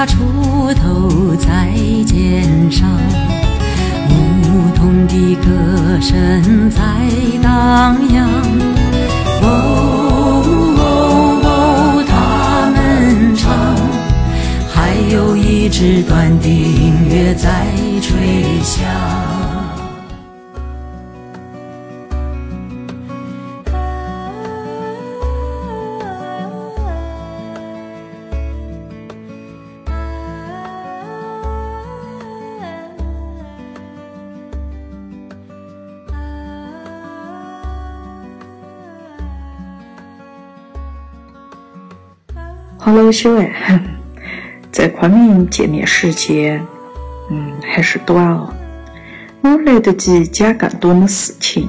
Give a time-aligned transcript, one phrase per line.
[0.00, 1.74] 把锄头在
[2.06, 2.88] 肩上，
[4.08, 6.80] 牧童的歌声在
[7.42, 8.26] 荡漾。
[9.42, 9.44] 哦
[10.78, 10.82] 哦
[11.44, 13.52] 哦，他们唱，
[14.72, 17.66] 还有一支短笛音乐在
[18.00, 19.09] 吹响。
[42.92, 43.80] Hello，小爱，
[44.72, 46.60] 在昆明见面时间，
[47.30, 48.52] 嗯，还是短哦，
[49.40, 51.68] 哪来得及讲更多的事情？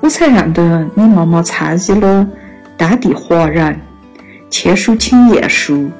[0.00, 2.24] 我才认得你妈妈参与了
[2.76, 3.80] 当地华人
[4.48, 5.90] 签署请愿书，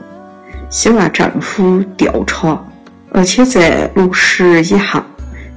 [0.70, 2.64] 希望政府调查，
[3.10, 5.02] 而且在落实以后，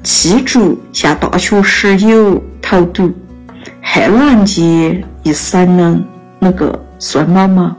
[0.01, 3.13] 弃逐向大学室友投毒，
[3.79, 4.63] 害了俺家
[5.21, 6.01] 一生的
[6.39, 7.75] 那个孙妈妈。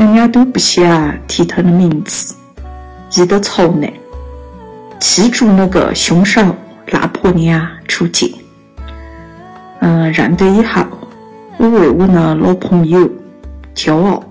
[0.00, 2.34] 人家都不想提他的名字，
[3.16, 4.00] 一得朝内，
[4.98, 6.40] 记住那个凶手
[6.86, 8.34] 拉婆娘出境。
[9.80, 10.86] 嗯，认得以后，
[11.58, 13.06] 我为我的老朋友
[13.74, 14.24] 骄傲。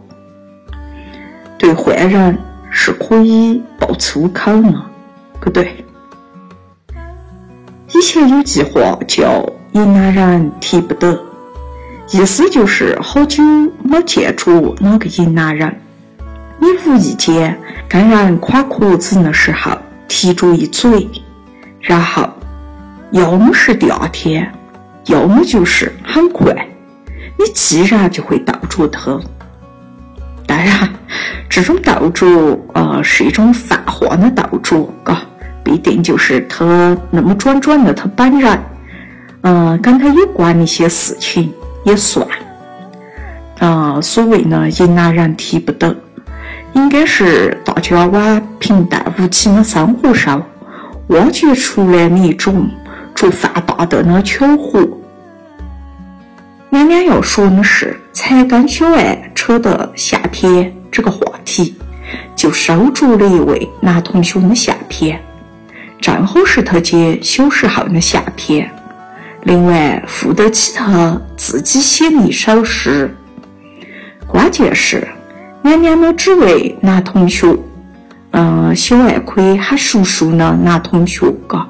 [1.59, 2.35] 对坏人
[2.71, 4.73] 是可以爆粗口的，
[5.39, 5.85] 不对。
[7.93, 11.23] 以前有句话叫“云南人提不得”。
[12.11, 13.43] 意思就是好久
[13.83, 15.79] 没见着哪个云南人，
[16.57, 17.55] 你无意间
[17.87, 21.07] 跟人夸壳子的时候提着一嘴，
[21.79, 22.27] 然后
[23.11, 24.51] 要么是第二天，
[25.05, 26.51] 要么就是很快，
[27.37, 29.19] 你自然就会斗着他。
[30.47, 30.89] 当然，
[31.47, 32.25] 这种斗着
[32.73, 35.21] 呃是一种泛化的斗着，嘎，
[35.63, 38.59] 必定就是他那么转转的他本人，
[39.41, 41.53] 嗯，跟他有关的一些事情。
[41.83, 42.27] 也算，
[43.59, 45.95] 啊，所谓呢，云南人提不得，
[46.73, 50.45] 应该是大家往平淡无奇的生活上
[51.07, 52.69] 挖掘出来的一种
[53.15, 54.87] 做放大的的巧合。
[56.69, 61.75] 娘娘要说的是，才跟小爱扯到相片这个话题，
[62.35, 65.19] 就收着了一位男同学的相片，
[65.99, 68.69] 正好是他姐小时候的相片。
[69.49, 73.09] 另外付得起他自己写的一首诗，
[74.27, 75.07] 关键是
[75.63, 77.57] 娘娘的只为男同学，
[78.29, 81.67] 嗯，小爱可以喊叔叔的男同学，嘎，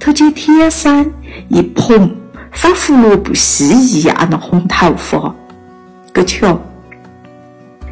[0.00, 1.12] 他就天生
[1.48, 2.16] 一蓬
[2.50, 5.34] 仿胡萝卜丝一样的红头发，
[6.14, 6.58] 个巧。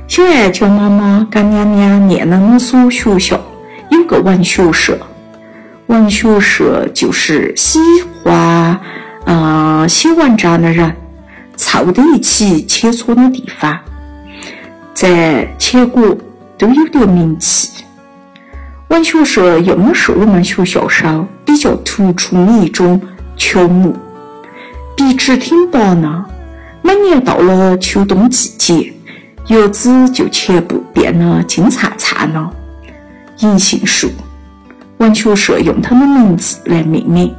[0.08, 3.38] 小爱叫妈妈跟娘娘念的那所学校
[3.90, 4.98] 有个文学社。
[5.88, 7.78] 文学社就是喜
[8.24, 8.80] 哇
[9.26, 10.94] 嗯写文章的人
[11.56, 13.78] 凑在一起切磋的地方，
[14.92, 16.16] 在全国
[16.58, 17.84] 都有点名气。
[18.88, 23.00] 文学社用的是我们学校上比较突出的一种
[23.36, 23.96] 球目，
[24.96, 26.24] 笔直挺拔的。
[26.82, 28.92] 每年到了秋冬季节，
[29.48, 32.50] 叶子就全部变得金灿灿的
[33.40, 34.10] 银杏树。
[34.98, 37.34] 文学社用他的名字来命名，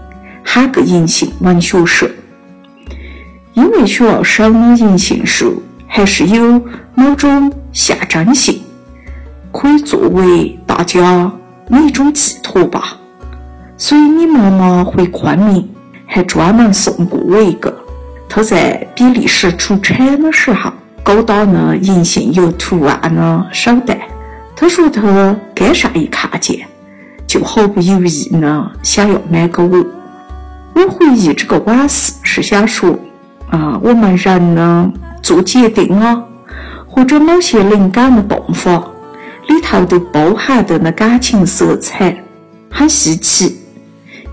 [0.56, 2.10] 喊个银杏文学社。
[3.56, 6.62] 因为学校收的银杏树还是有
[6.94, 8.62] 某种象征性，
[9.52, 11.30] 可以作为大家
[11.70, 12.98] 的一种寄托吧。
[13.78, 15.70] 所以你妈妈回昆明
[16.06, 17.78] 还专门送过我一个，
[18.30, 20.72] 她在比利时出差的时候
[21.04, 24.08] 搞到那银杏有图案的手袋。
[24.56, 26.66] 她说她街上一看见。
[27.28, 29.86] 就毫不犹豫呢，想要买给我。
[30.76, 33.00] 我回忆这个往事，是想说，
[33.50, 34.92] 啊，我们人呢
[35.24, 36.22] 做决定啊，
[36.86, 38.78] 或者某些灵感的迸发，
[39.48, 42.22] 里头都包含的那感情色彩，
[42.70, 43.58] 很稀奇。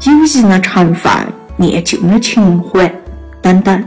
[0.05, 1.13] 友谊的成分、
[1.57, 2.93] 念旧的情怀
[3.41, 3.85] 等等。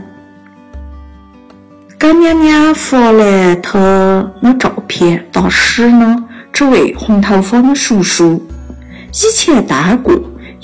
[1.98, 3.78] 给娘娘发来他
[4.40, 8.42] 的照片，大使呢，这位红头发的叔叔。
[9.12, 10.14] 以前当过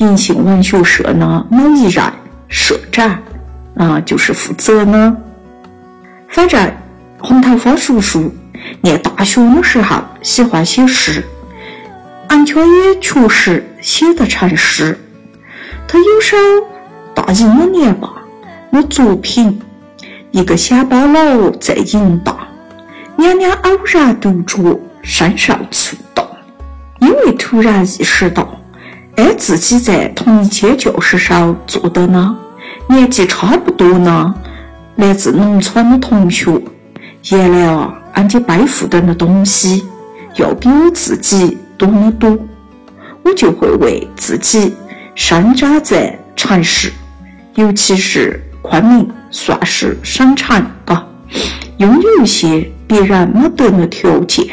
[0.02, 2.04] 银杏文学社的某一任
[2.49, 3.16] 社长，
[3.76, 5.16] 啊，就是负责呢。
[6.28, 6.72] 反正
[7.20, 8.34] 红头发叔叔
[8.81, 11.25] 念大学的时候喜欢写诗，
[12.26, 14.99] 俺家也确实写得成诗。
[15.87, 16.37] 他有首
[17.14, 18.12] 大一那年吧，
[18.70, 19.60] 那作品
[20.32, 22.32] 《一个乡巴佬在银大》，
[23.16, 26.26] 娘娘偶然读着，深受触动，
[26.98, 28.48] 因为突然意识到，
[29.16, 32.36] 而自己在同一间教室上坐的呢，
[32.88, 34.34] 年纪差不多呢，
[34.96, 36.60] 来自农村的同学，
[37.30, 39.84] 原来啊，俺家背负的那东西
[40.36, 42.38] 要比我自己多得多，
[43.22, 44.74] 我就会为自己
[45.14, 46.90] 生长在城市，
[47.54, 51.06] 尤其是昆明，算是省城啊，
[51.76, 54.46] 拥有一些别人没得的条件。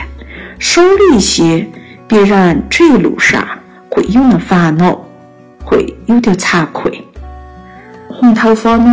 [0.60, 1.66] 少了一些，
[2.06, 3.48] 别人这一路上
[3.90, 5.00] 会有那烦恼，
[5.64, 7.08] 会有点惭愧。
[8.10, 8.84] 红头发的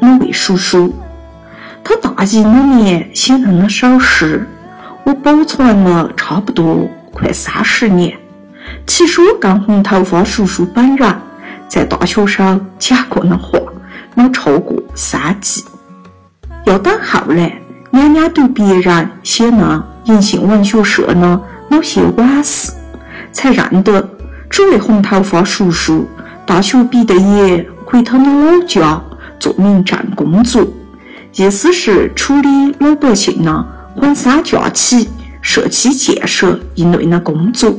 [0.00, 0.94] 那位叔叔，
[1.82, 4.46] 他大一那年写的那首诗，
[5.04, 8.16] 我保存了差不多快三十年。
[8.86, 11.14] 其实我跟红头发叔叔本人
[11.68, 13.58] 在大学上讲过的话，
[14.14, 15.62] 没超过三句。
[16.64, 17.58] 要等后来，
[17.90, 19.82] 娘娘对别人写那。
[20.04, 21.40] 银杏文学社呢，
[21.70, 22.72] 某些往事，
[23.32, 24.06] 才认得
[24.50, 26.06] 这位红头发叔叔
[26.46, 29.02] 大学毕的业回他的老家
[29.40, 30.66] 做民政工作，
[31.34, 35.08] 意思是处理老百姓呢婚丧嫁娶、
[35.42, 37.74] 社区建设一类的工作。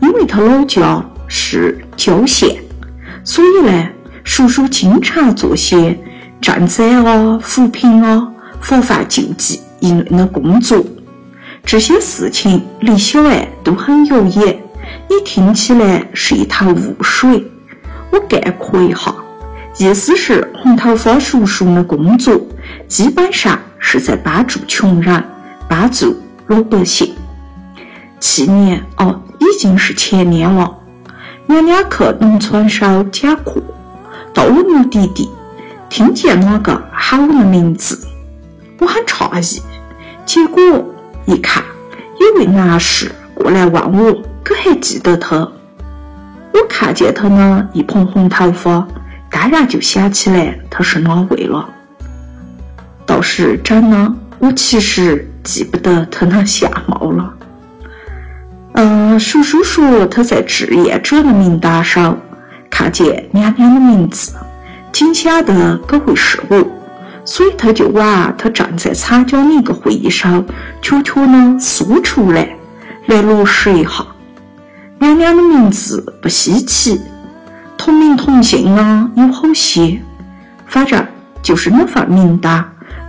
[0.00, 2.62] 因为他老家是郊县，
[3.24, 3.88] 所以呢，
[4.22, 5.98] 叔叔经常做些
[6.40, 8.28] 赈灾啊、扶贫啊、
[8.60, 10.84] 防范救济一类的工作。
[11.64, 14.62] 这些事情离小爱都很遥远，
[15.08, 17.50] 你听起来是一头雾水。
[18.10, 19.14] 我概括一下，
[19.78, 22.40] 意思是红头发叔叔的工作
[22.86, 25.22] 基本上是在帮助穷人，
[25.68, 27.14] 帮助老百姓。
[28.20, 30.74] 去年哦，已经是前年了。
[31.46, 33.62] 娘娘去农村上讲课，
[34.34, 35.30] 到了目的地，
[35.88, 38.06] 听见那个喊我的名字，
[38.80, 39.62] 我很诧异，
[40.24, 40.62] 结果。
[41.26, 41.62] 一看，
[42.18, 45.36] 有位男士过来问我，可还记得他？
[46.52, 48.86] 我看见他呢，一蓬红头发，
[49.30, 51.68] 当然就想起来他是哪位了。
[53.04, 57.34] 倒是真的，我其实记不得他那相貌了。
[58.74, 62.18] 嗯，叔叔说他在志愿者的名单上
[62.70, 64.34] 看见娘娘的名字，
[64.92, 66.64] 挺晓得可会是我。
[67.24, 70.42] 所以他就往他正在参加的一个会议上
[70.80, 72.48] 悄悄的缩出来，
[73.06, 74.06] 来落实一下。
[74.98, 77.00] 娘娘的名字不稀奇，
[77.76, 80.00] 同名同姓呢有好些，
[80.66, 81.06] 反正
[81.42, 82.64] 就是那份名单，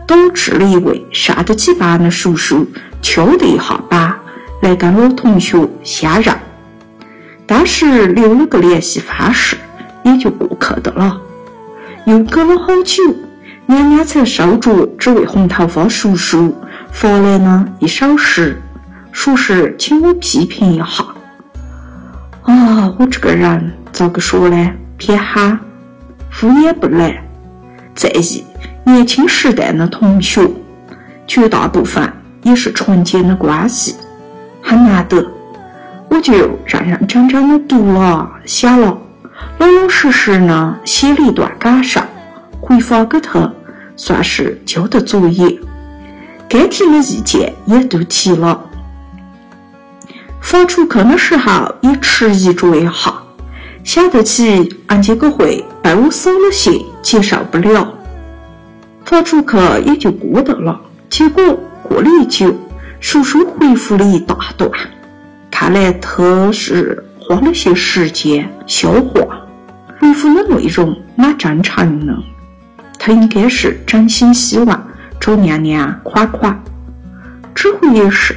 [0.06, 2.68] 导致了一位上得起班的叔叔
[3.01, 4.15] 敲了一下板，
[4.62, 6.36] 来跟老同学相认。
[7.47, 9.57] 当时留了个联系方式，
[10.03, 11.19] 也就过去的了。
[12.06, 13.03] 又隔了好久。
[13.65, 16.56] 娘娘才收着这位红头发叔叔
[16.92, 18.59] 发来的一首诗，
[19.12, 21.06] 说是请我批评一下。
[22.50, 24.72] 啊，我这个人咋个说呢？
[24.98, 25.60] 偏憨，
[26.31, 27.24] 敷衍不来，
[27.94, 28.44] 在意
[28.84, 30.50] 年轻时代的同学，
[31.28, 32.12] 绝大部分
[32.42, 33.98] 也是纯洁的关系，
[34.63, 35.24] 很难得。
[36.10, 36.34] 我就
[36.66, 38.98] 认认真真的读了、写了，
[39.60, 42.02] 老老实实的写了一段感受，
[42.60, 43.48] 回发给他。
[43.95, 45.60] 算是交的作业，
[46.48, 48.60] 该提的意见也都提了。
[50.41, 53.14] 发出去的时候也迟疑着一下，
[53.83, 57.94] 想得起俺这个会被我扫了兴，接受不了。
[59.06, 60.80] 发出去也就过得了。
[61.09, 61.44] 结果
[61.83, 62.54] 过了一久，
[62.99, 64.69] 叔叔回复了一大段，
[65.49, 69.21] 看来他是花了些时间消化。
[69.99, 72.14] 回复的内容蛮正常的。
[72.97, 74.87] 他应该是真心希望
[75.19, 76.61] 找娘娘款款。
[77.56, 78.35] 这回也是，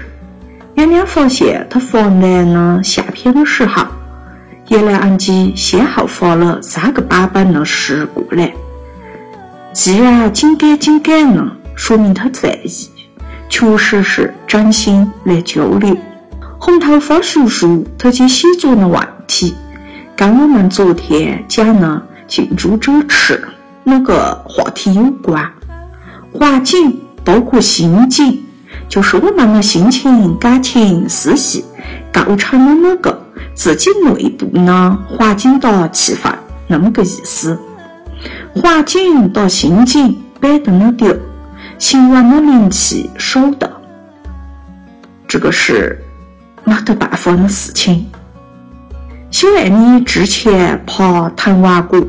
[0.74, 3.86] 娘娘发现他发来的相片的时候，
[4.68, 8.52] 原来俺姐先后发了三个版本的诗过来。
[9.72, 12.88] 既然紧改紧改呢，说明他在意，
[13.48, 15.96] 确实是真心来交流。
[16.58, 19.54] 红头发叔叔他去写作的问题，
[20.16, 23.42] 跟我们昨天讲的近朱者赤。
[23.84, 25.44] 那个话题有关，
[26.32, 28.40] 环境包括心境，
[28.92, 31.64] 就是我们的心情、感情、思绪
[32.12, 33.18] 构成了那个
[33.54, 36.30] 自己内部呢环境的气氛，
[36.66, 37.58] 那么个意思。
[38.54, 41.16] 环境到心境摆得那丢，
[41.78, 43.72] 行完的灵气少的，
[45.26, 45.98] 这个是
[46.62, 48.06] 没得办法的事情。
[49.30, 52.06] 小爱你之前爬藤王谷。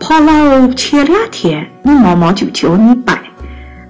[0.00, 3.12] 爬了前两天，你妈妈就教你背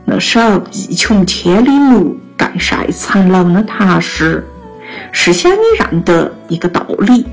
[0.07, 4.47] 那首“一穷千里目，更上一层楼的踏实。
[5.13, 7.27] 是想你认得一个道理：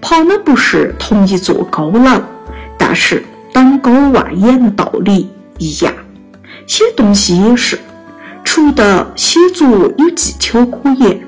[0.00, 2.22] 爬的不是同一座高楼，
[2.78, 5.28] 但是登高望远的道理
[5.58, 5.92] 一样。
[6.66, 7.78] 写东西也是，
[8.44, 9.68] 除了写作
[9.98, 11.20] 有技巧可言，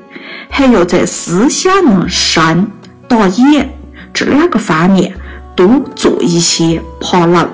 [0.49, 2.71] 还要在思想的深
[3.09, 3.69] 打眼
[4.14, 5.12] 这两个方面
[5.57, 7.49] 多做一些爬楼。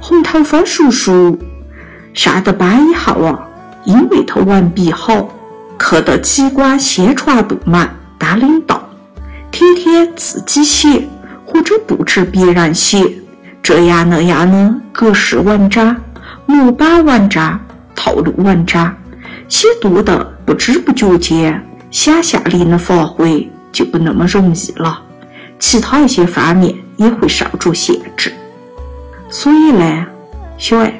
[0.00, 1.36] 红头发叔叔
[2.16, 3.38] 上的班以后啊，
[3.84, 5.28] 因为他文笔好，
[5.76, 8.82] 课得机关宣传部门当领导，
[9.50, 11.06] 天天自己写
[11.44, 13.06] 或者布置别人写，
[13.62, 15.94] 这样那样的格式文章。
[16.46, 17.60] 模板文章、
[17.94, 18.96] 套路文章，
[19.46, 25.02] 写多的不知不觉间，想象力的发挥就不那么容易了，
[25.58, 28.32] 其他一些方面也会受着限制。
[29.28, 30.06] 所以呢，
[30.56, 30.98] 小爱，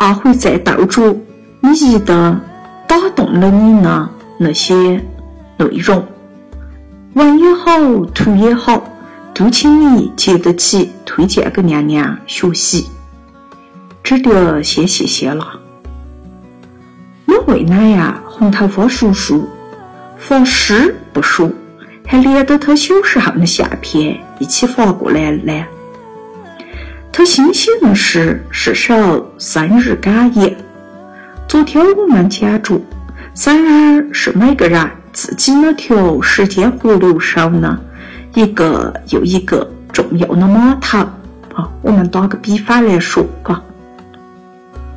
[0.00, 1.14] 阿辉在斗着
[1.60, 2.40] 你一的
[2.88, 4.74] 打动了你的那些
[5.58, 6.02] 内容，
[7.12, 8.82] 文也好，图也好，
[9.34, 12.88] 都请你接得起推荐给娘娘学习。
[14.02, 15.60] 只得先谢谢了。
[17.26, 18.22] 我为哪呀？
[18.26, 19.46] 红头发叔叔
[20.16, 21.50] 发诗不说，
[22.06, 25.52] 还连着他小时候的相片一起发过来呢。
[27.12, 30.56] 他新写的诗是首生日感言。
[31.48, 32.80] 昨天我们讲着，
[33.34, 37.78] 生日是每个人自己那条时间河流上的
[38.34, 40.98] 一个又一个重要的码头
[41.52, 41.68] 啊。
[41.82, 43.60] 我们打个比方来说，嘎。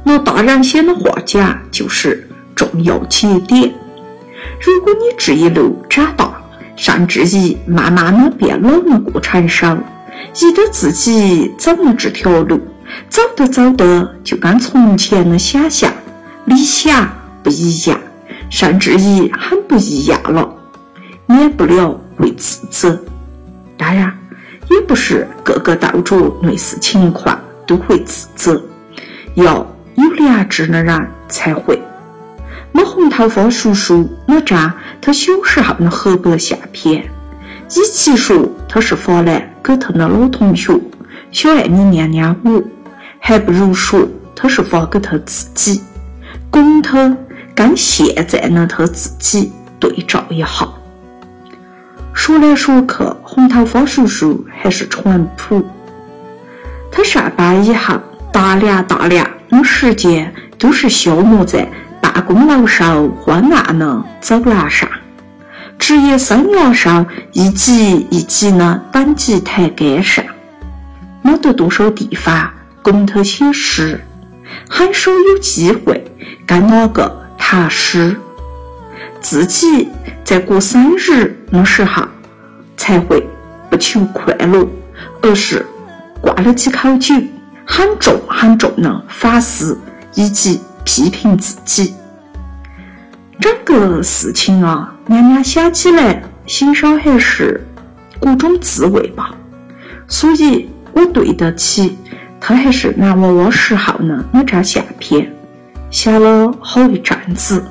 [0.04, 3.74] 拿大人写的话讲，就是重要节点。
[4.62, 6.32] 如果你这一路长大，
[6.76, 9.84] 甚至于慢慢的变老的过程上，
[10.32, 12.60] 记得自己走的这条路，
[13.10, 15.92] 走着走着就跟从前的想象、
[16.46, 17.08] 理想
[17.44, 18.00] 不一样，
[18.50, 20.54] 甚至于很不一样了，
[21.26, 23.00] 免不了会自责。
[23.78, 24.12] 当然，
[24.70, 28.62] 也不是个个斗着类似情况都会自责，
[29.36, 29.66] 要。
[29.96, 31.80] 有良知的人才会。
[32.72, 40.78] 那红头发叔叔那张他小时候的黑白相片，与其说他是发来给他的老同学
[41.32, 42.62] 小爱你念念我，
[43.20, 44.06] 还不如说
[44.36, 45.82] 他是发给他自己，
[46.50, 47.16] 供他
[47.56, 50.68] 跟现在的他自己对照一下。
[52.14, 55.66] 说来说去，红头发叔叔还是淳朴。
[56.92, 58.00] 他上班以后，
[58.32, 59.26] 大量大量。
[59.64, 61.70] 时间都是消磨在
[62.02, 64.90] 办公楼上昏暗的走廊上，
[65.86, 70.24] 职业生涯上一级一级的等级台阶上，
[71.22, 72.50] 没得多少地方
[72.82, 74.02] 供他写诗，
[74.70, 76.02] 很少有机会
[76.48, 78.16] 跟哪个谈诗。
[79.20, 79.90] 自己
[80.24, 82.06] 在过生日的时候，
[82.78, 83.28] 才会
[83.70, 84.66] 不求快乐，
[85.22, 85.66] 而是
[86.22, 87.14] 灌了几口酒。
[87.66, 89.78] 很重很重的反思
[90.14, 91.94] 以及批评自己，
[93.42, 97.66] 整个事情啊，娘娘想起来心上还是
[98.20, 99.36] 各种滋味吧。
[100.08, 101.98] 所以我对得起
[102.40, 105.32] 他还是男娃娃时候的那张相片，
[105.90, 107.64] 想了好一阵子，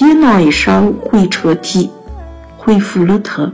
[0.00, 1.90] 也拿一首回车体
[2.56, 3.50] 回复了他。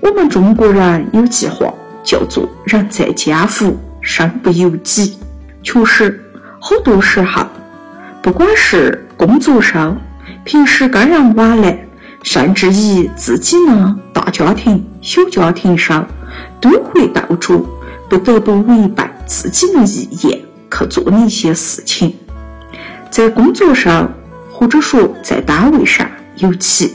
[0.00, 1.72] 我们中国人有句话
[2.04, 3.76] 叫做“人在江湖”。
[4.00, 5.18] 身不由己，
[5.62, 6.24] 确实，
[6.60, 7.44] 好多时候，
[8.22, 10.00] 不管是工作上、
[10.44, 11.78] 平时跟人往来，
[12.22, 16.06] 甚至于自己呢大家庭、小家庭上，
[16.60, 17.64] 都会斗着
[18.08, 22.14] 不得不违背自己的意愿去做的一些事情。
[23.10, 24.12] 在工作上，
[24.52, 26.06] 或者说在单位上，
[26.36, 26.94] 尤其，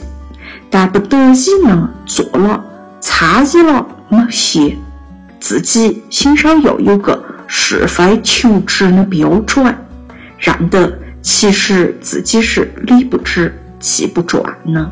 [0.70, 2.64] 但不得已呢做了、
[3.00, 4.76] 参与了某些。
[5.40, 9.74] 自己心上要有个是非求职的标准，
[10.38, 14.90] 认得其实自己是理不直气不壮的。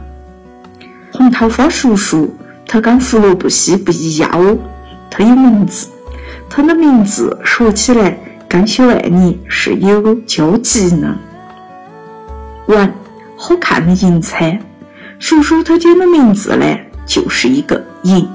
[1.12, 2.34] 红头发叔叔，
[2.66, 4.56] 他跟胡萝卜西不一样哦，
[5.10, 5.86] 他有名字，
[6.48, 11.14] 他的名字说起来跟小爱你是有交集的。
[12.66, 12.92] 完，
[13.36, 14.58] 好看的银彩，
[15.18, 16.64] 叔叔他家的名字呢，
[17.04, 18.26] 就是一个银。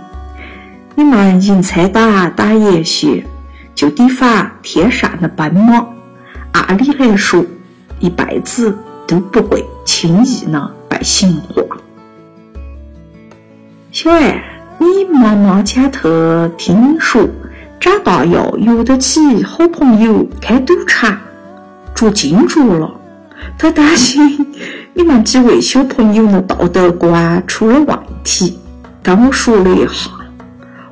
[0.94, 3.26] 你们银彩打打夜血，
[3.74, 5.88] 就抵防天上的奔马。
[6.52, 7.44] 按理来说，
[8.00, 8.76] 一辈子
[9.08, 11.64] 都不会轻易的被驯化。
[14.00, 14.44] 小爱，
[14.78, 17.28] 你妈妈讲特听说，
[17.80, 21.18] 长大要约得起好朋友开赌场，
[21.96, 22.94] 捉金主了。
[23.58, 24.54] 她担心
[24.94, 28.60] 你们几位小朋友的道德观出了问题，
[29.02, 30.12] 跟我说了一下，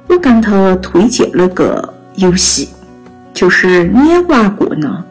[0.08, 2.70] 我跟他推荐了个游戏，
[3.36, 5.04] 就是你也玩过呢，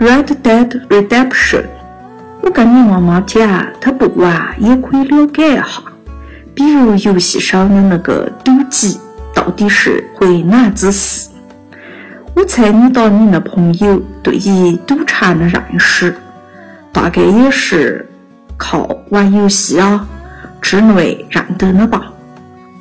[0.02, 1.60] 《Red Dead Redemption》。
[2.40, 5.82] 我跟你妈妈讲，她不玩也可以了解一下，
[6.54, 9.00] 比如游戏上的那个赌机
[9.34, 11.28] 到底是会哪子事。
[12.34, 16.16] 我猜你到你的朋友对于赌场的认识，
[16.92, 18.08] 大概也是
[18.56, 20.06] 靠玩游戏啊
[20.60, 22.12] 之类认得的吧。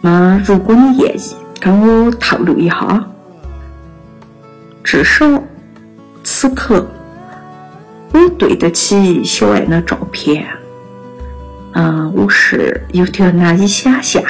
[0.02, 3.06] 那如果你愿意跟我透露一下，
[4.84, 5.26] 至少
[6.24, 6.86] 此刻。
[8.14, 10.46] 我对得起小爱的照片，
[11.74, 14.22] 嗯，我是有点难以想象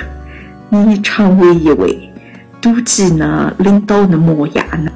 [0.69, 2.13] 你成为一位
[2.61, 4.91] 督级呢领导的模样呢。